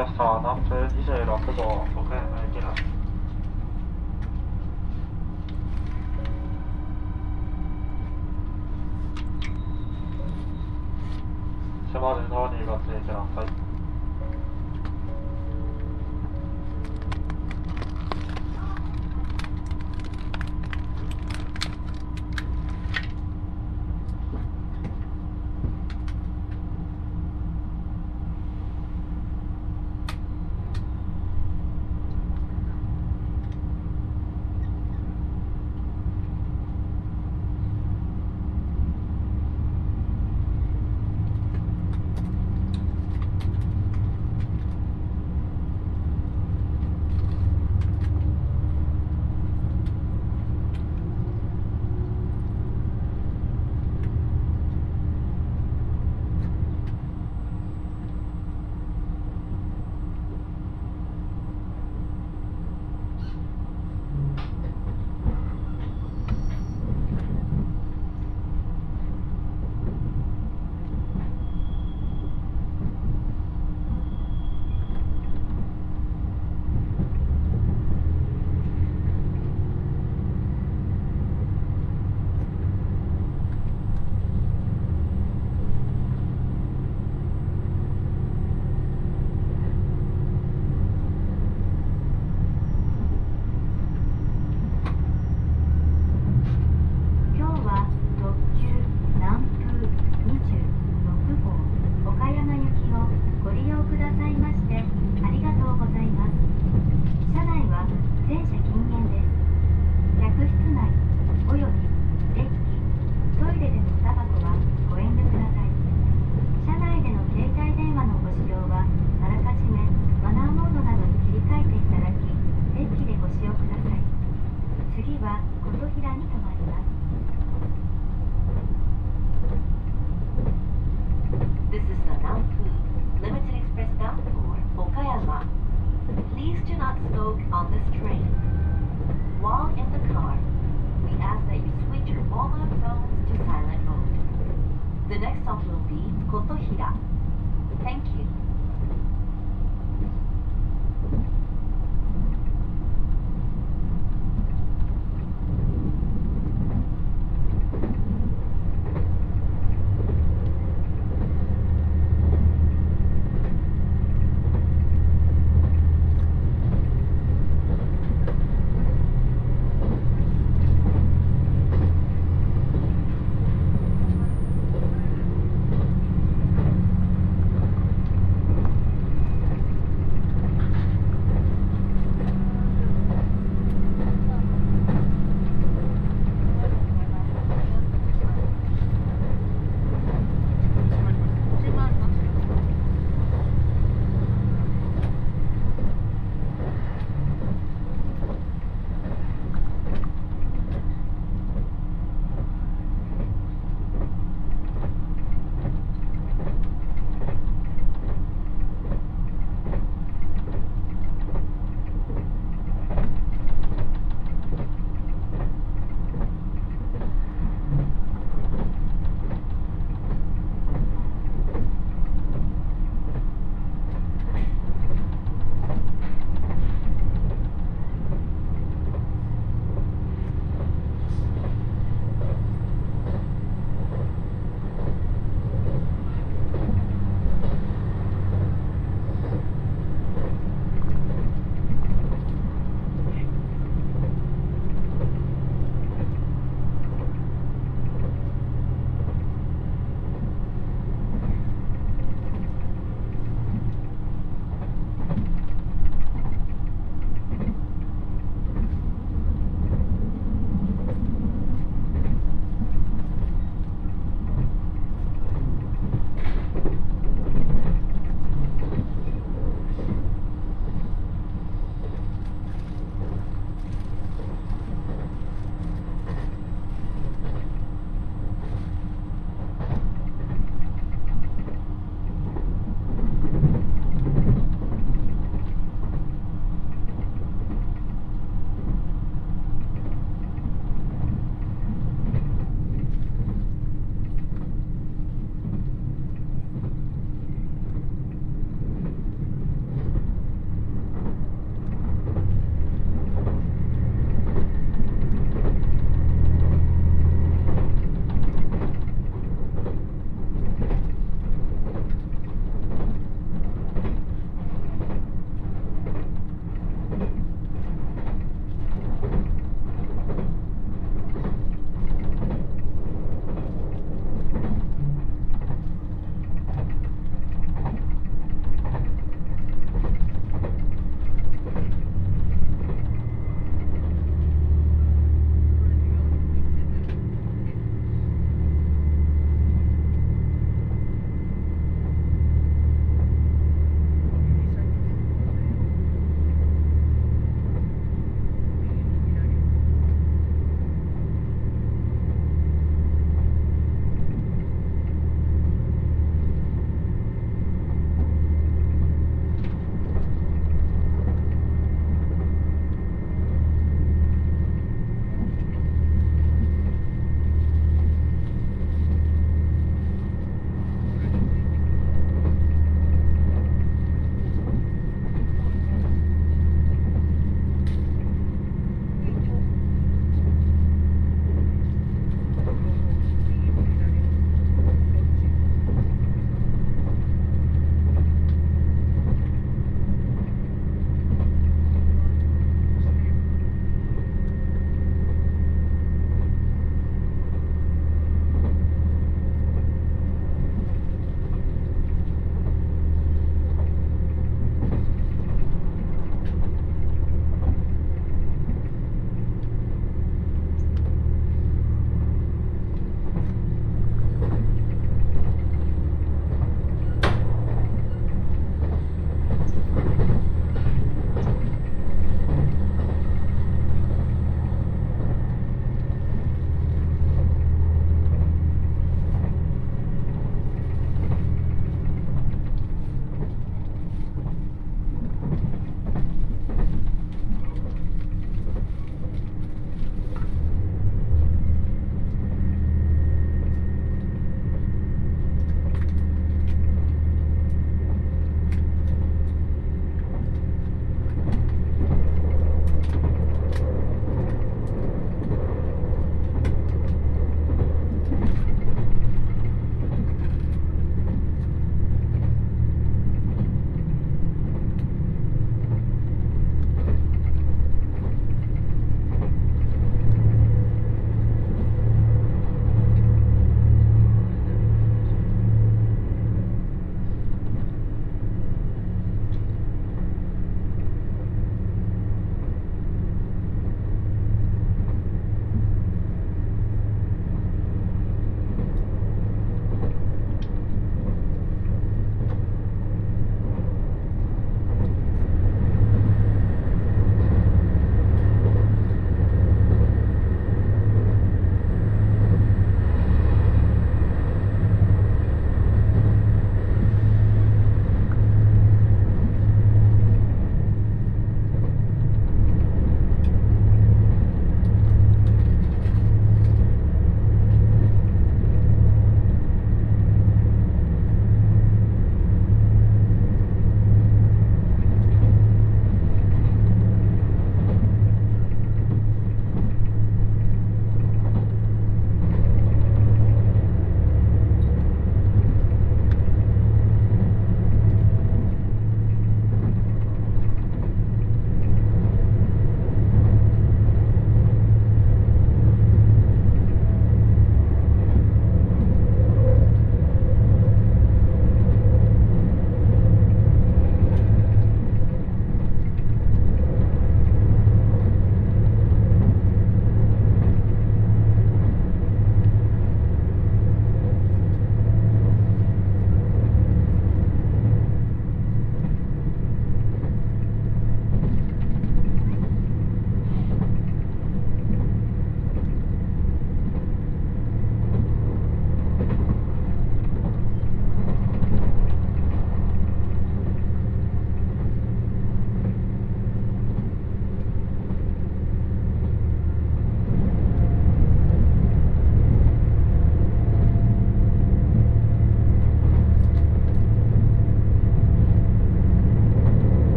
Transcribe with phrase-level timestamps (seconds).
[0.00, 1.26] Gerestad, Nampe, 26
[1.56, 2.72] 号、岡山行きな。
[11.92, 12.78] 閉まるのにご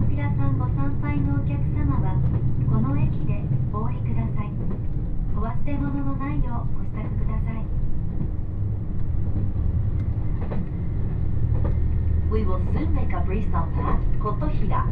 [0.00, 2.16] 大さんご参拝のお客様は
[2.68, 4.50] この駅でお降りください。
[5.36, 7.64] お忘れ物のないようご支度ください。
[12.32, 14.86] We will soon make a brief stop at 琴平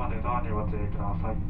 [0.00, 1.49] までドにご注ください。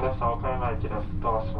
[0.00, 0.06] 特
[0.80, 0.98] 急列
[1.52, 1.57] 車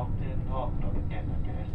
[0.00, 0.16] 26分
[0.48, 1.68] の6点だけです。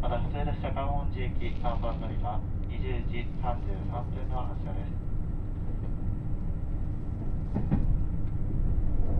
[0.00, 2.40] また、普通列車観音寺駅3番乗り場、
[2.72, 3.60] 20時33分
[4.32, 4.96] の発車です。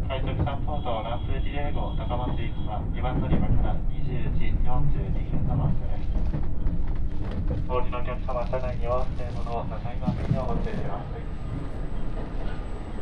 [0.09, 6.05] 快速サポートランプリレー号高松行きは2番乗り場から20時42分の発車です。
[7.69, 11.01] お降りのお客様、車内には忘れ物をなさいませんようご注意ください。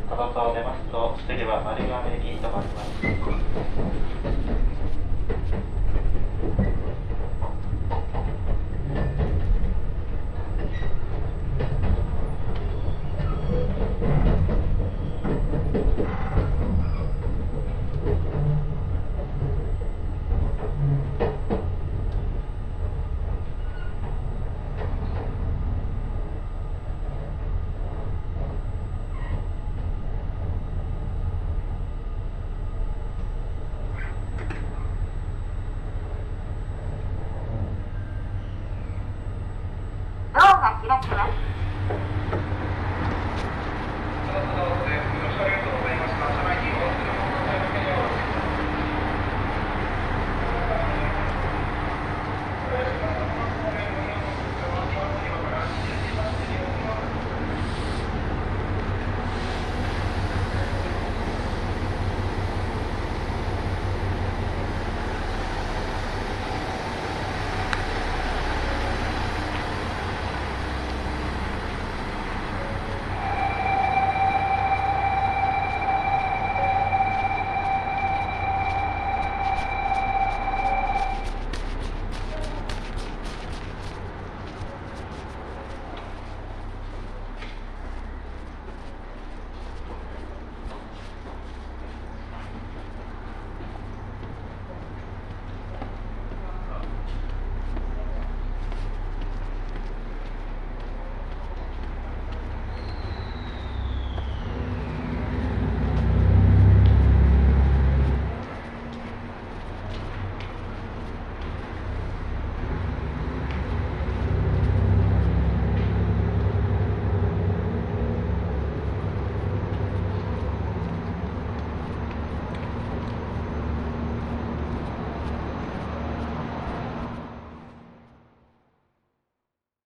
[0.09, 2.89] 高さを出ますと、次は丸亀に停まります。
[6.43, 6.92] Thank you.